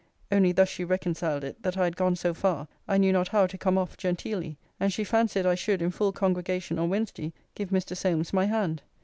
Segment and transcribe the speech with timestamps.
[0.31, 3.45] Only thus she reconciled it, that I had gone so far, I knew not how
[3.45, 7.69] to come off genteelly: and she fancied I should, in full congregation, on Wednesday, give
[7.69, 7.95] Mr.
[7.95, 8.81] Solmes my hand.